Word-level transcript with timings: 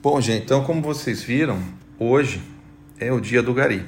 Bom, 0.00 0.20
gente, 0.20 0.44
então 0.44 0.62
como 0.62 0.80
vocês 0.80 1.24
viram, 1.24 1.60
hoje 1.98 2.40
é 3.00 3.12
o 3.12 3.20
dia 3.20 3.42
do 3.42 3.52
Gari. 3.52 3.84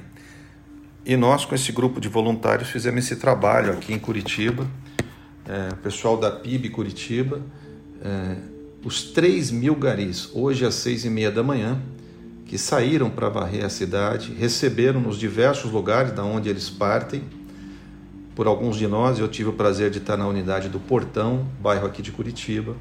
E 1.07 1.17
nós, 1.17 1.45
com 1.45 1.55
esse 1.55 1.71
grupo 1.71 2.01
de 2.01 2.09
voluntários, 2.09 2.69
fizemos 2.69 3.05
esse 3.05 3.15
trabalho 3.15 3.75
aqui 3.75 3.93
em 3.93 3.99
Curitiba. 3.99 4.67
É, 5.47 5.73
o 5.73 5.77
pessoal 5.77 6.17
da 6.17 6.29
PIB 6.29 6.71
Curitiba, 6.71 7.41
é, 8.03 8.37
os 8.85 9.05
3 9.05 9.53
mil 9.53 9.77
garis, 9.77 10.29
hoje 10.35 10.67
às 10.67 10.75
seis 10.75 11.05
e 11.05 11.09
meia 11.09 11.31
da 11.31 11.45
manhã, 11.45 11.81
que 12.45 12.59
saíram 12.59 13.09
para 13.09 13.29
varrer 13.29 13.65
a 13.65 13.69
cidade, 13.69 14.35
receberam 14.35 15.01
nos 15.01 15.17
diversos 15.17 15.71
lugares 15.71 16.11
da 16.11 16.25
onde 16.25 16.49
eles 16.49 16.69
partem. 16.69 17.23
Por 18.35 18.49
alguns 18.49 18.77
de 18.77 18.89
nós, 18.89 19.21
eu 19.21 19.29
tive 19.29 19.51
o 19.51 19.53
prazer 19.53 19.93
de 19.93 19.99
estar 19.99 20.17
na 20.17 20.27
unidade 20.27 20.69
do 20.69 20.81
Portão, 20.81 21.47
bairro 21.61 21.87
aqui 21.87 22.03
de 22.03 22.11
Curitiba 22.11 22.75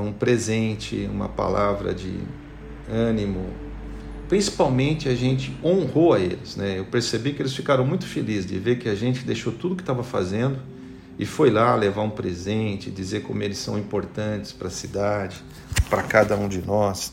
um 0.00 0.12
presente, 0.12 1.08
uma 1.12 1.28
palavra 1.28 1.94
de 1.94 2.18
ânimo. 2.90 3.46
Principalmente 4.28 5.08
a 5.08 5.14
gente 5.14 5.54
honrou 5.62 6.14
a 6.14 6.20
eles, 6.20 6.56
né? 6.56 6.78
Eu 6.78 6.86
percebi 6.86 7.32
que 7.32 7.42
eles 7.42 7.54
ficaram 7.54 7.84
muito 7.84 8.06
felizes 8.06 8.46
de 8.46 8.58
ver 8.58 8.78
que 8.78 8.88
a 8.88 8.94
gente 8.94 9.24
deixou 9.24 9.52
tudo 9.52 9.76
que 9.76 9.82
estava 9.82 10.02
fazendo 10.02 10.58
e 11.18 11.26
foi 11.26 11.50
lá 11.50 11.74
levar 11.74 12.02
um 12.02 12.10
presente, 12.10 12.90
dizer 12.90 13.22
como 13.22 13.42
eles 13.42 13.58
são 13.58 13.78
importantes 13.78 14.52
para 14.52 14.68
a 14.68 14.70
cidade, 14.70 15.42
para 15.90 16.02
cada 16.02 16.36
um 16.36 16.48
de 16.48 16.62
nós. 16.62 17.12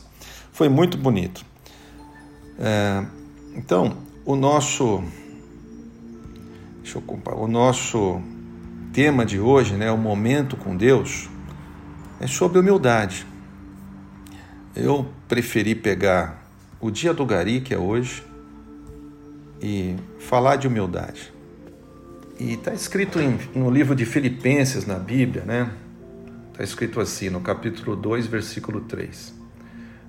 Foi 0.52 0.68
muito 0.68 0.96
bonito. 0.96 1.44
É, 2.58 3.04
então, 3.54 3.98
o 4.24 4.34
nosso, 4.34 5.02
deixa 6.82 6.98
eu 6.98 7.02
comparar, 7.02 7.36
o 7.36 7.46
nosso 7.46 8.20
tema 8.92 9.24
de 9.24 9.38
hoje, 9.38 9.74
né, 9.74 9.92
o 9.92 9.98
momento 9.98 10.56
com 10.56 10.76
Deus 10.76 11.28
é 12.20 12.26
sobre 12.26 12.58
humildade. 12.58 13.26
Eu 14.76 15.08
preferi 15.26 15.74
pegar 15.74 16.46
o 16.78 16.90
dia 16.90 17.14
do 17.14 17.24
Gari, 17.24 17.62
que 17.62 17.74
é 17.74 17.78
hoje, 17.78 18.22
e 19.60 19.96
falar 20.18 20.56
de 20.56 20.68
humildade. 20.68 21.32
E 22.38 22.52
está 22.52 22.72
escrito 22.72 23.18
em, 23.18 23.38
no 23.54 23.70
livro 23.70 23.94
de 23.94 24.04
Filipenses, 24.04 24.86
na 24.86 24.98
Bíblia, 24.98 25.44
né? 25.44 25.70
Está 26.52 26.62
escrito 26.62 27.00
assim, 27.00 27.30
no 27.30 27.40
capítulo 27.40 27.96
2, 27.96 28.26
versículo 28.26 28.82
3. 28.82 29.34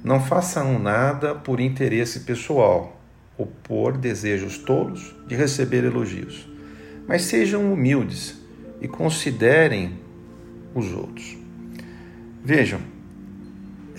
Não 0.03 0.19
façam 0.19 0.77
nada 0.79 1.33
por 1.33 1.59
interesse 1.59 2.21
pessoal 2.21 2.99
ou 3.37 3.47
por 3.63 3.97
desejos 3.97 4.57
tolos 4.57 5.15
de 5.27 5.35
receber 5.35 5.83
elogios, 5.83 6.47
mas 7.07 7.23
sejam 7.23 7.71
humildes 7.71 8.37
e 8.81 8.87
considerem 8.87 9.99
os 10.73 10.91
outros. 10.93 11.40
Vejam, 12.43 12.79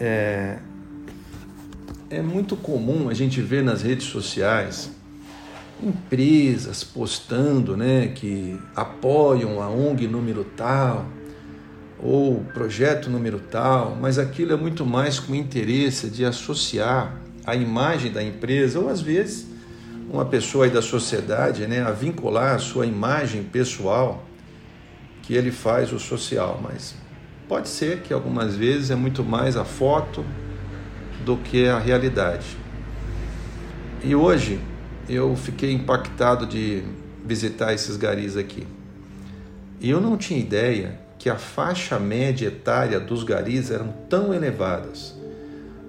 é, 0.01 0.59
é 2.11 2.21
muito 2.21 2.57
comum 2.57 3.09
a 3.09 3.15
gente 3.15 3.41
ver 3.41 3.63
nas 3.63 3.83
redes 3.83 4.07
sociais 4.07 4.91
empresas 5.81 6.83
postando 6.83 7.77
né, 7.77 8.09
que 8.09 8.59
apoiam 8.75 9.63
a 9.63 9.69
ONG 9.69 10.09
número 10.09 10.45
tal 10.57 11.07
ou 12.01 12.41
projeto 12.53 13.09
número 13.09 13.39
tal, 13.39 13.97
mas 14.01 14.19
aquilo 14.19 14.53
é 14.53 14.57
muito 14.57 14.85
mais 14.85 15.21
com 15.21 15.37
interesse 15.37 16.11
de 16.11 16.25
associar 16.25 17.21
a 17.47 17.55
imagem 17.55 18.11
da 18.11 18.23
empresa 18.25 18.81
ou 18.81 18.89
às 18.89 19.01
vezes 19.01 19.47
uma 20.11 20.25
pessoa 20.25 20.65
aí 20.65 20.71
da 20.71 20.83
sociedade 20.83 21.65
né, 21.69 21.81
a 21.81 21.93
vincular 21.93 22.57
a 22.57 22.59
sua 22.59 22.87
imagem 22.87 23.45
pessoal 23.45 24.25
que 25.23 25.35
ele 25.35 25.53
faz 25.53 25.93
o 25.93 25.99
social, 26.01 26.61
mas 26.61 26.97
Pode 27.53 27.69
ser 27.69 28.01
que 28.01 28.15
algumas 28.15 28.57
vezes 28.57 28.91
é 28.91 28.95
muito 28.95 29.23
mais 29.23 29.59
a 29.59 29.65
foto 29.67 30.25
do 31.23 31.37
que 31.37 31.69
a 31.69 31.79
realidade. 31.79 32.57
E 34.03 34.15
hoje 34.15 34.59
eu 35.07 35.37
fiquei 35.37 35.71
impactado 35.71 36.47
de 36.47 36.83
visitar 37.23 37.75
esses 37.75 37.99
garis 37.99 38.39
aqui. 38.39 38.67
E 39.83 39.91
eu 39.91 40.01
não 40.01 40.17
tinha 40.17 40.41
ideia 40.41 40.99
que 41.19 41.29
a 41.29 41.37
faixa 41.37 41.99
média 41.99 42.47
etária 42.47 42.99
dos 42.99 43.23
garis 43.23 43.71
eram 43.71 43.93
tão 44.09 44.33
elevadas. 44.33 45.15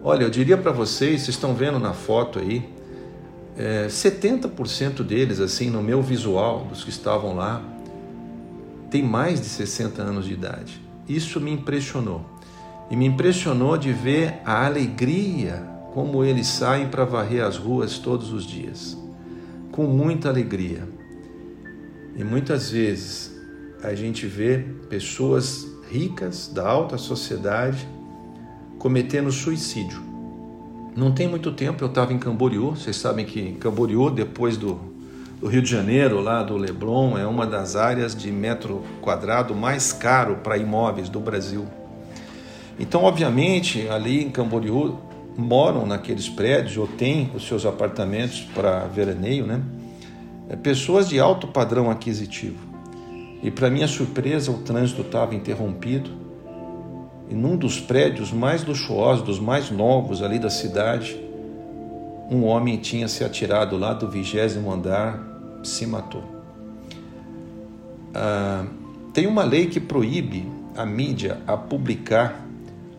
Olha, 0.03 0.23
eu 0.23 0.29
diria 0.29 0.57
para 0.57 0.73
vocês, 0.73 1.21
vocês 1.21 1.29
estão 1.29 1.55
vendo 1.55 1.79
na 1.79 1.93
foto 1.93 2.39
aí, 2.39 2.69
é, 3.57 3.87
70% 3.87 5.01
deles, 5.01 5.39
assim, 5.39 5.69
no 5.69 5.81
meu 5.81 6.01
visual, 6.01 6.65
dos 6.65 6.83
que 6.83 6.89
estavam 6.89 7.33
lá, 7.33 7.63
tem 8.91 9.01
mais 9.01 9.39
de 9.39 9.47
60 9.47 10.01
anos 10.01 10.25
de 10.25 10.33
idade. 10.33 10.82
Isso 11.07 11.39
me 11.39 11.51
impressionou. 11.51 12.25
E 12.89 12.95
me 12.95 13.05
impressionou 13.05 13.77
de 13.77 13.91
ver 13.91 14.41
a 14.45 14.65
alegria 14.65 15.67
como 15.93 16.23
eles 16.23 16.47
saem 16.47 16.87
para 16.87 17.05
varrer 17.05 17.43
as 17.43 17.57
ruas 17.57 17.99
todos 17.99 18.31
os 18.31 18.45
dias. 18.45 18.97
Com 19.71 19.83
muita 19.83 20.29
alegria. 20.29 20.87
E 22.15 22.23
muitas 22.23 22.69
vezes 22.69 23.31
a 23.83 23.93
gente 23.95 24.25
vê 24.25 24.59
pessoas 24.89 25.67
ricas 25.89 26.47
da 26.47 26.67
alta 26.67 26.97
sociedade 26.97 27.87
cometendo 28.77 29.31
suicídio. 29.31 30.01
Não 30.95 31.11
tem 31.11 31.27
muito 31.27 31.51
tempo 31.51 31.83
eu 31.83 31.87
estava 31.87 32.13
em 32.13 32.19
Camboriú, 32.19 32.71
vocês 32.71 32.95
sabem 32.95 33.25
que 33.25 33.53
Camboriú, 33.53 34.09
depois 34.11 34.57
do 34.57 34.92
do 35.43 35.49
Rio 35.49 35.61
de 35.61 35.69
Janeiro, 35.69 36.21
lá 36.21 36.41
do 36.41 36.55
Leblon, 36.55 37.17
é 37.17 37.27
uma 37.27 37.45
das 37.45 37.75
áreas 37.75 38.15
de 38.15 38.31
metro 38.31 38.81
quadrado 39.01 39.53
mais 39.53 39.91
caro 39.91 40.37
para 40.37 40.57
imóveis 40.57 41.09
do 41.09 41.19
Brasil. 41.19 41.65
Então, 42.79 43.03
obviamente, 43.03 43.89
ali 43.89 44.23
em 44.23 44.29
Camboriú 44.29 44.97
moram 45.35 45.85
naqueles 45.85 46.29
prédios 46.29 46.77
ou 46.77 46.87
têm 46.87 47.29
os 47.35 47.45
seus 47.45 47.65
apartamentos 47.65 48.47
para 48.55 48.85
veraneio, 48.85 49.45
né? 49.45 49.61
É, 50.47 50.55
pessoas 50.55 51.09
de 51.09 51.19
alto 51.19 51.45
padrão 51.45 51.91
aquisitivo. 51.91 52.65
E 53.43 53.51
para 53.51 53.69
minha 53.69 53.87
surpresa, 53.89 54.49
o 54.49 54.59
trânsito 54.59 55.01
estava 55.01 55.35
interrompido. 55.35 56.09
E 57.29 57.35
num 57.35 57.57
dos 57.57 57.81
prédios 57.81 58.31
mais 58.31 58.63
luxuosos, 58.63 59.25
dos 59.25 59.41
mais 59.41 59.69
novos 59.69 60.21
ali 60.21 60.39
da 60.39 60.49
cidade, 60.49 61.19
um 62.31 62.45
homem 62.45 62.77
tinha 62.77 63.09
se 63.09 63.25
atirado 63.25 63.75
lá 63.75 63.93
do 63.93 64.09
vigésimo 64.09 64.71
andar 64.71 65.32
se 65.63 65.85
matou. 65.85 66.23
Ah, 68.13 68.65
tem 69.13 69.25
uma 69.25 69.43
lei 69.43 69.67
que 69.67 69.79
proíbe 69.79 70.45
a 70.75 70.85
mídia 70.85 71.41
a 71.47 71.55
publicar 71.55 72.43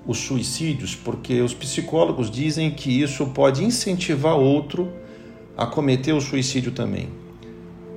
os 0.07 0.19
suicídios, 0.19 0.95
porque 0.95 1.41
os 1.41 1.55
psicólogos 1.55 2.31
dizem 2.31 2.71
que 2.71 3.03
isso 3.03 3.27
pode 3.27 3.65
incentivar 3.65 4.37
outro 4.37 4.93
a 5.57 5.67
cometer 5.67 6.13
o 6.13 6.21
suicídio 6.21 6.73
também. 6.73 7.09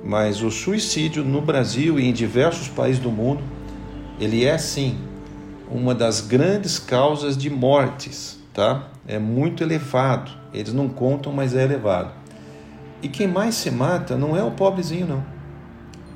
Mas 0.04 0.42
o 0.42 0.50
suicídio 0.50 1.24
no 1.24 1.40
Brasil 1.40 1.98
e 1.98 2.06
em 2.06 2.12
diversos 2.12 2.68
países 2.68 3.00
do 3.00 3.10
mundo, 3.10 3.42
ele 4.18 4.44
é 4.44 4.56
sim 4.56 4.96
uma 5.70 5.94
das 5.94 6.20
grandes 6.20 6.78
causas 6.78 7.36
de 7.36 7.50
mortes, 7.50 8.38
tá? 8.54 8.88
É 9.06 9.18
muito 9.18 9.62
elevado. 9.62 10.30
Eles 10.52 10.72
não 10.72 10.88
contam, 10.88 11.32
mas 11.32 11.54
é 11.54 11.62
elevado. 11.64 12.12
E 13.02 13.08
quem 13.08 13.28
mais 13.28 13.54
se 13.54 13.70
mata 13.70 14.16
não 14.16 14.36
é 14.36 14.42
o 14.42 14.50
pobrezinho, 14.50 15.06
não. 15.06 15.24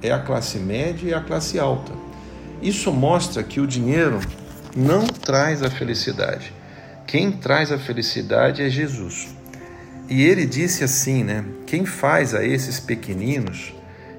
É 0.03 0.11
a 0.11 0.19
classe 0.19 0.59
média 0.59 1.09
e 1.09 1.15
a 1.15 1.21
classe 1.21 1.59
alta. 1.59 1.93
Isso 2.61 2.93
mostra 2.93 3.43
que 3.43 3.61
o 3.61 3.67
dinheiro 3.67 4.21
não 4.77 5.07
traz 5.07 5.63
a 5.63 5.71
felicidade. 5.71 6.53
Quem 7.07 7.31
traz 7.31 7.71
a 7.71 7.79
felicidade 7.79 8.63
é 8.63 8.69
Jesus. 8.69 9.29
E 10.09 10.23
ele 10.23 10.45
disse 10.45 10.83
assim, 10.83 11.23
né? 11.23 11.45
Quem 11.67 11.87
faz 11.87 12.35
a 12.35 12.45
esses 12.45 12.81
pequeninos 12.81 13.73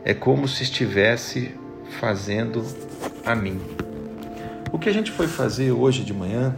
é 0.06 0.14
como 0.14 0.48
se 0.48 0.64
estivesse 0.64 1.52
fazendo 2.00 2.66
a 3.26 3.36
mim. 3.36 3.60
O 4.72 4.80
que 4.80 4.90
a 4.90 4.94
gente 4.94 5.12
foi 5.12 5.28
fazer 5.28 5.72
hoje 5.72 6.04
de 6.04 6.14
manhã? 6.14 6.56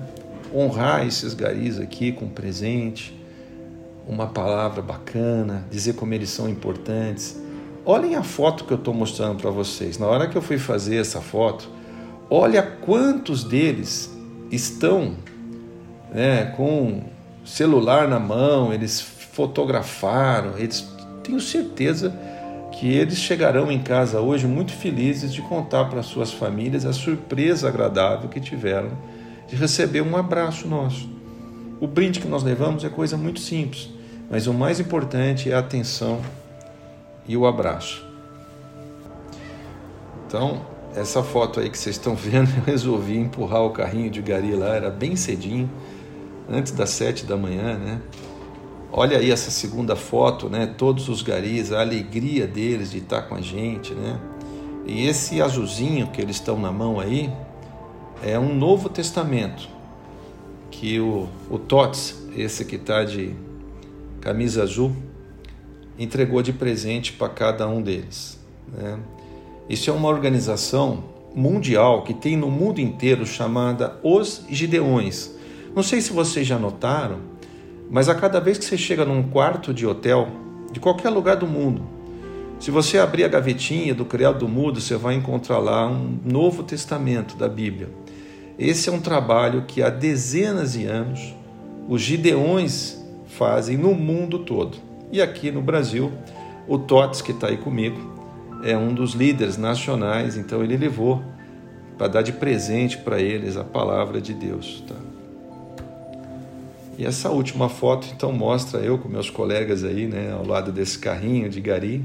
Honrar 0.53 1.05
esses 1.05 1.33
garis 1.33 1.79
aqui 1.79 2.11
com 2.11 2.29
presente, 2.29 3.13
uma 4.07 4.27
palavra 4.27 4.81
bacana, 4.81 5.65
dizer 5.69 5.93
como 5.93 6.13
eles 6.13 6.29
são 6.29 6.47
importantes. 6.47 7.39
Olhem 7.85 8.15
a 8.15 8.23
foto 8.23 8.63
que 8.63 8.71
eu 8.71 8.77
estou 8.77 8.93
mostrando 8.93 9.41
para 9.41 9.49
vocês. 9.49 9.97
Na 9.97 10.07
hora 10.07 10.27
que 10.27 10.37
eu 10.37 10.41
fui 10.41 10.57
fazer 10.57 10.97
essa 10.97 11.21
foto, 11.21 11.69
olha 12.29 12.61
quantos 12.61 13.43
deles 13.43 14.11
estão 14.51 15.15
né, 16.13 16.45
com 16.55 17.03
celular 17.43 18.07
na 18.07 18.19
mão, 18.19 18.73
eles 18.73 19.01
fotografaram, 19.01 20.57
eles 20.57 20.87
tenho 21.23 21.39
certeza 21.39 22.13
que 22.71 22.87
eles 22.87 23.17
chegarão 23.17 23.71
em 23.71 23.79
casa 23.79 24.19
hoje 24.19 24.45
muito 24.47 24.71
felizes 24.73 25.33
de 25.33 25.41
contar 25.41 25.85
para 25.85 26.03
suas 26.03 26.31
famílias 26.31 26.85
a 26.85 26.93
surpresa 26.93 27.67
agradável 27.67 28.29
que 28.29 28.39
tiveram 28.39 28.91
de 29.47 29.55
receber 29.55 30.01
um 30.01 30.17
abraço 30.17 30.67
nosso. 30.67 31.09
O 31.79 31.87
brinde 31.87 32.19
que 32.19 32.27
nós 32.27 32.43
levamos 32.43 32.83
é 32.83 32.89
coisa 32.89 33.15
muito 33.15 33.39
simples. 33.39 33.89
Mas 34.29 34.47
o 34.47 34.53
mais 34.53 34.79
importante 34.79 35.51
é 35.51 35.55
a 35.55 35.59
atenção 35.59 36.21
e 37.27 37.37
o 37.37 37.45
abraço. 37.45 38.05
Então, 40.27 40.65
essa 40.95 41.23
foto 41.23 41.59
aí 41.59 41.69
que 41.69 41.77
vocês 41.77 41.95
estão 41.95 42.15
vendo, 42.17 42.49
eu 42.57 42.63
resolvi 42.63 43.17
empurrar 43.17 43.63
o 43.63 43.71
carrinho 43.71 44.09
de 44.09 44.21
gari 44.21 44.55
lá, 44.55 44.75
era 44.75 44.89
bem 44.89 45.15
cedinho. 45.15 45.69
antes 46.49 46.71
das 46.71 46.89
sete 46.91 47.25
da 47.25 47.35
manhã, 47.35 47.77
né? 47.77 48.01
Olha 48.91 49.17
aí 49.17 49.29
essa 49.29 49.51
segunda 49.51 49.95
foto, 49.95 50.49
né? 50.49 50.73
Todos 50.77 51.09
os 51.09 51.21
garis, 51.21 51.71
a 51.71 51.81
alegria 51.81 52.47
deles 52.47 52.91
de 52.91 52.99
estar 52.99 53.23
com 53.23 53.35
a 53.35 53.41
gente, 53.41 53.93
né? 53.93 54.19
E 54.85 55.07
esse 55.07 55.41
azulzinho 55.41 56.07
que 56.07 56.21
eles 56.21 56.37
estão 56.37 56.59
na 56.59 56.71
mão 56.71 56.99
aí 56.99 57.31
é 58.23 58.39
um 58.39 58.55
Novo 58.55 58.87
Testamento 58.87 59.67
que 60.69 60.99
o, 60.99 61.27
o 61.49 61.57
Tots, 61.57 62.15
esse 62.35 62.65
que 62.65 62.75
está 62.75 63.03
de 63.03 63.35
camisa 64.25 64.63
azul, 64.63 64.91
entregou 65.99 66.41
de 66.41 66.51
presente 66.51 67.13
para 67.13 67.29
cada 67.29 67.67
um 67.67 67.79
deles. 67.79 68.39
Né? 68.75 68.97
Isso 69.69 69.87
é 69.91 69.93
uma 69.93 70.09
organização 70.09 71.03
mundial 71.35 72.01
que 72.01 72.11
tem 72.11 72.35
no 72.35 72.49
mundo 72.49 72.81
inteiro 72.81 73.23
chamada 73.23 73.99
Os 74.01 74.43
Gideões. 74.49 75.29
Não 75.75 75.83
sei 75.83 76.01
se 76.01 76.11
vocês 76.11 76.47
já 76.47 76.57
notaram, 76.57 77.19
mas 77.87 78.09
a 78.09 78.15
cada 78.15 78.39
vez 78.39 78.57
que 78.57 78.65
você 78.65 78.79
chega 78.79 79.05
num 79.05 79.21
quarto 79.21 79.71
de 79.71 79.85
hotel, 79.85 80.27
de 80.71 80.79
qualquer 80.79 81.11
lugar 81.11 81.35
do 81.35 81.45
mundo, 81.45 81.83
se 82.59 82.71
você 82.71 82.97
abrir 82.97 83.25
a 83.25 83.27
gavetinha 83.27 83.93
do 83.93 84.05
Criado 84.05 84.39
do 84.39 84.47
Mudo, 84.47 84.81
você 84.81 84.95
vai 84.95 85.13
encontrar 85.13 85.59
lá 85.59 85.87
um 85.87 86.17
Novo 86.25 86.63
Testamento 86.63 87.37
da 87.37 87.47
Bíblia. 87.47 87.89
Esse 88.57 88.89
é 88.89 88.91
um 88.91 89.01
trabalho 89.01 89.65
que 89.67 89.83
há 89.83 89.89
dezenas 89.91 90.73
de 90.73 90.87
anos 90.87 91.35
os 91.87 92.01
gideões 92.01 92.94
fazem 93.37 93.77
no 93.77 93.93
mundo 93.93 94.39
todo. 94.39 94.77
E 95.11 95.21
aqui 95.21 95.51
no 95.51 95.61
Brasil, 95.61 96.11
o 96.67 96.77
Tots, 96.77 97.21
que 97.21 97.31
está 97.31 97.47
aí 97.47 97.57
comigo, 97.57 97.97
é 98.63 98.77
um 98.77 98.93
dos 98.93 99.13
líderes 99.13 99.57
nacionais, 99.57 100.37
então 100.37 100.63
ele 100.63 100.75
levou 100.75 101.23
para 101.97 102.07
dar 102.07 102.21
de 102.21 102.33
presente 102.33 102.97
para 102.97 103.21
eles 103.21 103.55
a 103.57 103.63
palavra 103.63 104.19
de 104.19 104.33
Deus. 104.33 104.83
Tá? 104.87 104.95
E 106.97 107.05
essa 107.05 107.29
última 107.29 107.67
foto 107.67 108.07
então 108.15 108.31
mostra 108.31 108.79
eu 108.79 108.97
com 108.97 109.09
meus 109.09 109.29
colegas 109.29 109.83
aí, 109.83 110.07
né, 110.07 110.31
ao 110.31 110.45
lado 110.45 110.71
desse 110.71 110.97
carrinho 110.97 111.49
de 111.49 111.59
gari. 111.59 112.03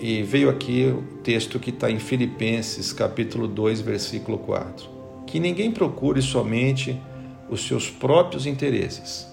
E 0.00 0.22
veio 0.22 0.50
aqui 0.50 0.86
o 0.86 1.02
texto 1.22 1.58
que 1.58 1.70
está 1.70 1.90
em 1.90 1.98
Filipenses, 1.98 2.92
capítulo 2.92 3.48
2, 3.48 3.80
versículo 3.80 4.38
4. 4.38 4.88
Que 5.26 5.40
ninguém 5.40 5.70
procure 5.70 6.20
somente 6.20 7.00
os 7.48 7.66
seus 7.66 7.90
próprios 7.90 8.46
interesses, 8.46 9.26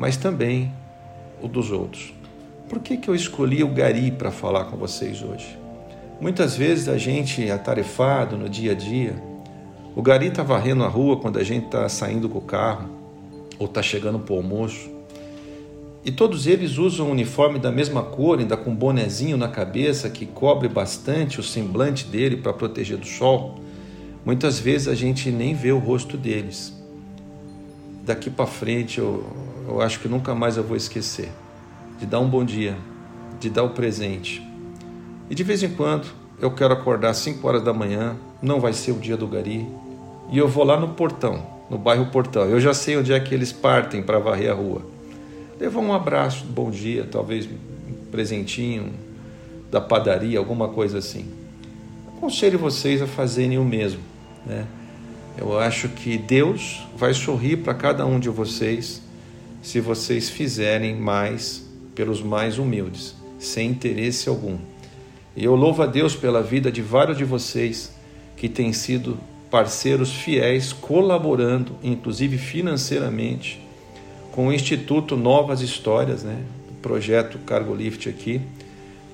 mas 0.00 0.16
também 0.16 0.72
o 1.42 1.46
dos 1.46 1.70
outros. 1.70 2.14
Por 2.70 2.80
que, 2.80 2.96
que 2.96 3.10
eu 3.10 3.14
escolhi 3.14 3.62
o 3.62 3.68
gari 3.68 4.10
para 4.10 4.30
falar 4.30 4.64
com 4.64 4.78
vocês 4.78 5.22
hoje? 5.22 5.58
Muitas 6.18 6.56
vezes 6.56 6.88
a 6.88 6.96
gente 6.96 7.50
atarefado 7.50 8.34
no 8.34 8.48
dia 8.48 8.72
a 8.72 8.74
dia, 8.74 9.22
o 9.94 10.00
gari 10.00 10.28
está 10.28 10.42
varrendo 10.42 10.84
a 10.84 10.88
rua 10.88 11.18
quando 11.18 11.38
a 11.38 11.44
gente 11.44 11.66
está 11.66 11.86
saindo 11.86 12.30
com 12.30 12.38
o 12.38 12.40
carro, 12.40 12.88
ou 13.58 13.66
está 13.66 13.82
chegando 13.82 14.18
para 14.18 14.32
o 14.32 14.38
almoço. 14.38 14.88
E 16.02 16.10
todos 16.10 16.46
eles 16.46 16.78
usam 16.78 17.08
um 17.08 17.10
uniforme 17.10 17.58
da 17.58 17.70
mesma 17.70 18.02
cor, 18.02 18.38
ainda 18.38 18.56
com 18.56 18.70
um 18.70 18.74
bonezinho 18.74 19.36
na 19.36 19.48
cabeça 19.48 20.08
que 20.08 20.24
cobre 20.24 20.66
bastante 20.66 21.38
o 21.38 21.42
semblante 21.42 22.06
dele 22.06 22.38
para 22.38 22.54
proteger 22.54 22.96
do 22.96 23.06
sol. 23.06 23.56
Muitas 24.24 24.58
vezes 24.58 24.88
a 24.88 24.94
gente 24.94 25.30
nem 25.30 25.54
vê 25.54 25.72
o 25.72 25.78
rosto 25.78 26.16
deles. 26.16 26.74
Daqui 28.02 28.30
para 28.30 28.46
frente 28.46 28.98
eu, 28.98 29.50
eu 29.70 29.80
acho 29.80 30.00
que 30.00 30.08
nunca 30.08 30.34
mais 30.34 30.56
eu 30.56 30.62
vou 30.62 30.76
esquecer 30.76 31.30
de 31.98 32.06
dar 32.06 32.20
um 32.20 32.28
bom 32.28 32.44
dia, 32.44 32.76
de 33.38 33.50
dar 33.50 33.62
o 33.62 33.70
presente. 33.70 34.46
E 35.28 35.34
de 35.34 35.42
vez 35.44 35.62
em 35.62 35.70
quando 35.70 36.08
eu 36.40 36.50
quero 36.50 36.72
acordar 36.72 37.10
às 37.10 37.18
5 37.18 37.46
horas 37.46 37.62
da 37.62 37.72
manhã, 37.72 38.16
não 38.42 38.60
vai 38.60 38.72
ser 38.72 38.92
o 38.92 38.98
dia 38.98 39.16
do 39.16 39.26
gari, 39.26 39.66
e 40.30 40.38
eu 40.38 40.48
vou 40.48 40.64
lá 40.64 40.78
no 40.78 40.88
portão 40.88 41.60
no 41.70 41.78
bairro 41.78 42.06
Portão. 42.06 42.44
Eu 42.46 42.60
já 42.60 42.74
sei 42.74 42.96
onde 42.96 43.12
é 43.12 43.20
que 43.20 43.32
eles 43.32 43.52
partem 43.52 44.02
para 44.02 44.18
varrer 44.18 44.50
a 44.50 44.54
rua. 44.54 44.82
Levar 45.58 45.80
um 45.80 45.94
abraço, 45.94 46.44
um 46.44 46.52
bom 46.52 46.68
dia, 46.68 47.06
talvez 47.08 47.46
um 47.46 48.10
presentinho 48.10 48.92
da 49.70 49.80
padaria, 49.80 50.38
alguma 50.38 50.68
coisa 50.68 50.98
assim. 50.98 51.26
Aconselho 52.16 52.58
vocês 52.58 53.00
a 53.00 53.06
fazerem 53.06 53.56
o 53.56 53.64
mesmo. 53.64 54.00
Né? 54.44 54.66
Eu 55.38 55.58
acho 55.58 55.88
que 55.90 56.18
Deus 56.18 56.84
vai 56.96 57.14
sorrir 57.14 57.58
para 57.58 57.72
cada 57.72 58.04
um 58.04 58.18
de 58.18 58.28
vocês 58.28 59.00
se 59.62 59.80
vocês 59.80 60.28
fizerem 60.28 60.96
mais 60.96 61.66
pelos 61.94 62.22
mais 62.22 62.58
humildes, 62.58 63.14
sem 63.38 63.70
interesse 63.70 64.28
algum. 64.28 64.58
E 65.36 65.44
eu 65.44 65.54
louvo 65.54 65.82
a 65.82 65.86
Deus 65.86 66.14
pela 66.14 66.42
vida 66.42 66.70
de 66.70 66.82
vários 66.82 67.18
de 67.18 67.24
vocês 67.24 67.92
que 68.36 68.48
têm 68.48 68.72
sido 68.72 69.18
parceiros 69.50 70.12
fiéis 70.12 70.72
colaborando, 70.72 71.72
inclusive 71.82 72.38
financeiramente, 72.38 73.60
com 74.32 74.48
o 74.48 74.52
Instituto 74.52 75.16
Novas 75.16 75.60
Histórias, 75.60 76.22
né? 76.22 76.42
o 76.70 76.74
projeto 76.80 77.38
Cargo 77.40 77.74
Lift 77.74 78.08
aqui, 78.08 78.40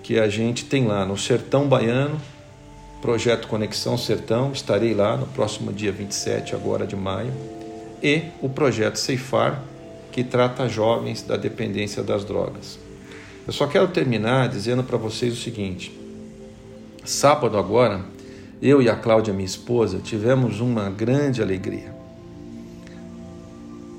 que 0.03 0.19
a 0.19 0.29
gente 0.29 0.67
tem 0.67 0.87
lá 0.87 1.05
no 1.05 1.17
Sertão 1.17 1.67
Baiano, 1.67 2.21
projeto 3.01 3.49
Conexão 3.49 3.97
Sertão, 3.97 4.53
estarei 4.53 4.95
lá 4.95 5.17
no 5.17 5.27
próximo 5.27 5.73
dia 5.73 5.91
27 5.91 6.55
agora 6.55 6.87
de 6.87 6.95
maio, 6.95 7.33
e 8.03 8.23
o 8.41 8.49
projeto 8.49 8.97
Ceifar, 8.97 9.63
que 10.17 10.25
trata 10.25 10.67
jovens 10.67 11.21
da 11.21 11.37
dependência 11.37 12.03
das 12.03 12.25
drogas. 12.25 12.79
Eu 13.47 13.53
só 13.53 13.67
quero 13.67 13.87
terminar 13.89 14.49
dizendo 14.49 14.83
para 14.83 14.97
vocês 14.97 15.35
o 15.35 15.37
seguinte: 15.37 15.95
sábado 17.05 17.59
agora 17.59 18.01
eu 18.63 18.81
e 18.81 18.89
a 18.89 18.97
Cláudia, 18.97 19.35
minha 19.35 19.45
esposa, 19.45 19.99
tivemos 19.99 20.59
uma 20.59 20.89
grande 20.89 21.43
alegria. 21.43 21.95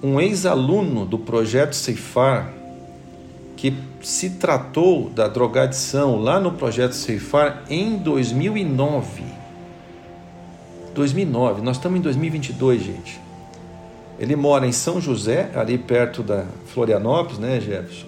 Um 0.02 0.20
ex-aluno 0.20 1.06
do 1.06 1.20
projeto 1.20 1.76
Ceifar, 1.76 2.52
que 3.56 3.76
se 4.02 4.32
tratou 4.32 5.12
da 5.12 5.28
drogadição 5.28 6.20
lá 6.20 6.40
no 6.40 6.54
projeto 6.54 6.94
Ceifar 6.94 7.64
em 7.70 7.96
2009. 7.96 9.24
2009, 10.96 11.62
nós 11.62 11.78
estamos 11.78 12.00
em 12.00 12.02
2022, 12.02 12.82
gente. 12.82 13.27
Ele 14.20 14.36
mora 14.36 14.66
em 14.66 14.72
São 14.72 15.00
José, 15.00 15.52
ali 15.56 15.78
perto 15.78 16.24
da 16.24 16.46
Florianópolis, 16.74 17.40
né, 17.40 17.60
Jefferson? 17.60 18.08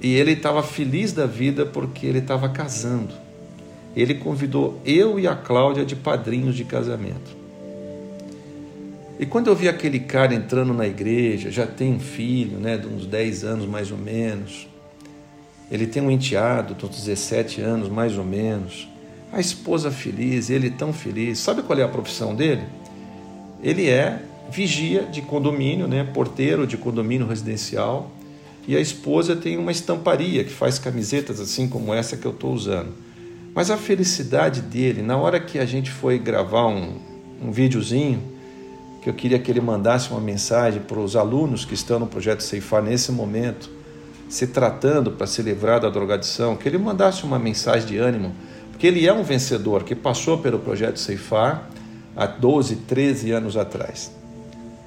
E 0.00 0.14
ele 0.14 0.32
estava 0.32 0.62
feliz 0.62 1.12
da 1.12 1.26
vida 1.26 1.66
porque 1.66 2.06
ele 2.06 2.18
estava 2.18 2.48
casando 2.48 3.26
ele 3.96 4.14
convidou 4.14 4.78
eu 4.84 5.18
e 5.18 5.26
a 5.26 5.34
Cláudia 5.34 5.84
de 5.84 5.96
padrinhos 5.96 6.54
de 6.54 6.64
casamento. 6.64 7.34
E 9.18 9.24
quando 9.24 9.46
eu 9.46 9.56
vi 9.56 9.66
aquele 9.66 9.98
cara 9.98 10.34
entrando 10.34 10.74
na 10.74 10.86
igreja, 10.86 11.50
já 11.50 11.66
tem 11.66 11.94
um 11.94 11.98
filho, 11.98 12.58
né, 12.58 12.76
de 12.76 12.86
uns 12.86 13.06
10 13.06 13.44
anos 13.44 13.66
mais 13.66 13.90
ou 13.90 13.96
menos, 13.96 14.68
ele 15.70 15.86
tem 15.86 16.02
um 16.02 16.10
enteado 16.10 16.74
de 16.74 16.84
uns 16.84 16.94
17 16.94 17.62
anos 17.62 17.88
mais 17.88 18.18
ou 18.18 18.24
menos, 18.24 18.86
a 19.32 19.40
esposa 19.40 19.90
feliz, 19.90 20.50
ele 20.50 20.70
tão 20.70 20.92
feliz. 20.92 21.38
Sabe 21.38 21.62
qual 21.62 21.78
é 21.78 21.82
a 21.82 21.88
profissão 21.88 22.34
dele? 22.34 22.64
Ele 23.62 23.88
é 23.88 24.20
vigia 24.50 25.02
de 25.02 25.22
condomínio, 25.22 25.86
né, 25.86 26.04
porteiro 26.04 26.66
de 26.66 26.76
condomínio 26.76 27.26
residencial, 27.26 28.10
e 28.66 28.76
a 28.76 28.80
esposa 28.80 29.36
tem 29.36 29.56
uma 29.56 29.70
estamparia 29.70 30.42
que 30.42 30.52
faz 30.52 30.78
camisetas 30.78 31.40
assim 31.40 31.68
como 31.68 31.94
essa 31.94 32.16
que 32.16 32.26
eu 32.26 32.32
estou 32.32 32.52
usando. 32.52 32.92
Mas 33.54 33.70
a 33.70 33.76
felicidade 33.76 34.60
dele, 34.60 35.02
na 35.02 35.16
hora 35.16 35.40
que 35.40 35.58
a 35.58 35.64
gente 35.64 35.90
foi 35.90 36.18
gravar 36.18 36.66
um, 36.66 36.94
um 37.42 37.50
videozinho, 37.50 38.20
que 39.00 39.08
eu 39.08 39.14
queria 39.14 39.38
que 39.38 39.50
ele 39.50 39.60
mandasse 39.60 40.10
uma 40.10 40.20
mensagem 40.20 40.82
para 40.82 40.98
os 40.98 41.14
alunos 41.14 41.64
que 41.64 41.74
estão 41.74 41.98
no 41.98 42.06
projeto 42.06 42.42
Ceifar 42.42 42.82
nesse 42.82 43.12
momento, 43.12 43.70
se 44.28 44.48
tratando 44.48 45.12
para 45.12 45.28
se 45.28 45.40
livrar 45.42 45.80
da 45.80 45.88
drogadição, 45.88 46.56
que 46.56 46.68
ele 46.68 46.76
mandasse 46.76 47.22
uma 47.22 47.38
mensagem 47.38 47.86
de 47.86 47.98
ânimo, 47.98 48.34
porque 48.72 48.86
ele 48.86 49.06
é 49.06 49.12
um 49.12 49.22
vencedor 49.22 49.84
que 49.84 49.94
passou 49.94 50.38
pelo 50.38 50.58
projeto 50.58 50.98
Ceifar 50.98 51.70
há 52.16 52.26
12, 52.26 52.76
13 52.76 53.30
anos 53.30 53.56
atrás. 53.56 54.10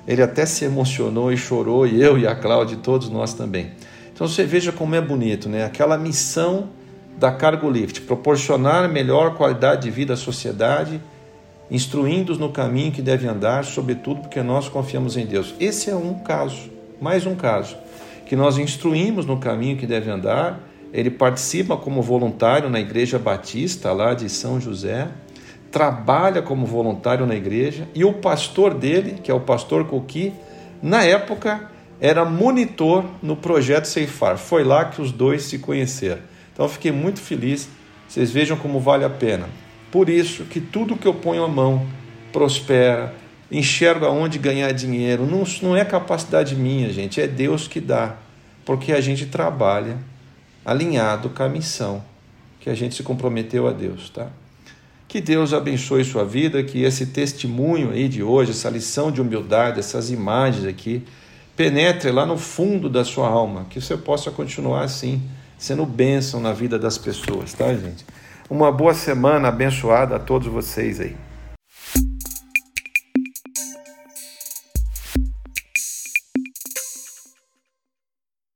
Ele 0.09 0.23
até 0.23 0.43
se 0.43 0.65
emocionou 0.65 1.31
e 1.31 1.37
chorou, 1.37 1.85
e 1.85 2.01
eu 2.01 2.17
e 2.17 2.25
a 2.25 2.33
Cláudia, 2.33 2.73
e 2.73 2.79
todos 2.79 3.09
nós 3.09 3.35
também. 3.35 3.69
Então 4.11 4.27
você 4.27 4.43
veja 4.43 4.71
como 4.71 4.95
é 4.95 4.99
bonito, 4.99 5.47
né? 5.47 5.63
Aquela 5.63 5.99
missão 5.99 6.69
da 7.19 7.31
Cargo 7.31 7.69
Lift, 7.69 8.01
proporcionar 8.01 8.89
melhor 8.89 9.35
qualidade 9.35 9.83
de 9.83 9.91
vida 9.91 10.15
à 10.15 10.17
sociedade, 10.17 10.99
instruindo-os 11.69 12.39
no 12.39 12.49
caminho 12.49 12.91
que 12.91 13.03
deve 13.03 13.27
andar, 13.27 13.63
sobretudo 13.63 14.21
porque 14.21 14.41
nós 14.41 14.67
confiamos 14.67 15.15
em 15.15 15.27
Deus. 15.27 15.53
Esse 15.59 15.91
é 15.91 15.95
um 15.95 16.15
caso, 16.15 16.71
mais 16.99 17.27
um 17.27 17.35
caso, 17.35 17.77
que 18.25 18.35
nós 18.35 18.57
instruímos 18.57 19.27
no 19.27 19.37
caminho 19.37 19.77
que 19.77 19.85
deve 19.85 20.09
andar. 20.09 20.59
Ele 20.91 21.11
participa 21.11 21.77
como 21.77 22.01
voluntário 22.01 22.67
na 22.67 22.79
Igreja 22.79 23.19
Batista, 23.19 23.91
lá 23.91 24.15
de 24.15 24.27
São 24.27 24.59
José, 24.59 25.07
trabalha 25.71 26.41
como 26.41 26.65
voluntário 26.65 27.25
na 27.25 27.35
igreja, 27.35 27.87
e 27.93 28.03
o 28.03 28.13
pastor 28.13 28.73
dele, 28.73 29.19
que 29.23 29.29
é 29.29 29.33
o 29.33 29.39
pastor 29.39 29.85
Coqui, 29.85 30.33
na 30.81 31.03
época 31.03 31.69
era 32.01 32.23
monitor 32.23 33.05
no 33.21 33.35
projeto 33.35 33.85
Ceifar. 33.85 34.37
Foi 34.37 34.63
lá 34.63 34.85
que 34.85 35.01
os 35.01 35.11
dois 35.11 35.43
se 35.43 35.59
conheceram. 35.59 36.21
Então 36.53 36.67
fiquei 36.67 36.91
muito 36.91 37.19
feliz. 37.19 37.69
Vocês 38.07 38.31
vejam 38.31 38.57
como 38.57 38.79
vale 38.79 39.03
a 39.03 39.09
pena. 39.09 39.49
Por 39.91 40.09
isso 40.09 40.45
que 40.45 40.61
tudo 40.61 40.95
que 40.95 41.07
eu 41.07 41.13
ponho 41.13 41.43
a 41.43 41.47
mão 41.47 41.85
prospera, 42.31 43.13
enxergo 43.51 44.05
aonde 44.05 44.37
ganhar 44.37 44.71
dinheiro. 44.71 45.25
Não, 45.25 45.43
não 45.61 45.75
é 45.75 45.83
capacidade 45.83 46.55
minha, 46.55 46.91
gente, 46.91 47.19
é 47.19 47.27
Deus 47.27 47.67
que 47.67 47.79
dá, 47.79 48.15
porque 48.65 48.93
a 48.93 49.01
gente 49.01 49.25
trabalha 49.25 49.97
alinhado 50.63 51.29
com 51.29 51.43
a 51.43 51.49
missão 51.49 52.03
que 52.59 52.69
a 52.69 52.75
gente 52.75 52.95
se 52.95 53.03
comprometeu 53.03 53.67
a 53.67 53.71
Deus, 53.71 54.09
tá? 54.09 54.27
Que 55.09 55.19
Deus 55.19 55.55
abençoe 55.55 56.05
sua 56.05 56.23
vida, 56.23 56.61
que 56.61 56.83
esse 56.83 57.07
testemunho 57.07 57.89
aí 57.89 58.07
de 58.07 58.21
hoje, 58.21 58.51
essa 58.51 58.69
lição 58.69 59.11
de 59.11 59.19
humildade, 59.19 59.79
essas 59.79 60.11
imagens 60.11 60.67
aqui, 60.67 61.03
penetre 61.57 62.11
lá 62.11 62.27
no 62.27 62.37
fundo 62.37 62.87
da 62.87 63.03
sua 63.03 63.27
alma, 63.27 63.65
que 63.71 63.81
você 63.81 63.97
possa 63.97 64.29
continuar 64.29 64.83
assim, 64.83 65.19
sendo 65.57 65.83
bênção 65.83 66.39
na 66.39 66.53
vida 66.53 66.77
das 66.77 66.95
pessoas, 66.95 67.53
tá, 67.53 67.73
gente? 67.73 68.05
Uma 68.47 68.71
boa 68.71 68.93
semana 68.93 69.47
abençoada 69.47 70.15
a 70.15 70.19
todos 70.19 70.47
vocês 70.47 70.99
aí. 70.99 71.15